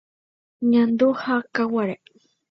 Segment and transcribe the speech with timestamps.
[0.71, 1.95] Ñandu ha Kaguare.